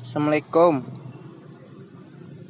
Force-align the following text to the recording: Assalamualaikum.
Assalamualaikum. 0.00 0.80